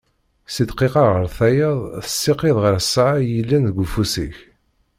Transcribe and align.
Si 0.53 0.63
ddqiqa 0.65 1.03
ar 1.19 1.25
tayeḍ, 1.37 1.79
tessikid 2.05 2.57
ɣer 2.63 2.75
ssaɛa 2.81 3.17
i 3.19 3.27
yellan 3.37 3.63
deg 3.69 3.77
ufus-is 3.83 4.39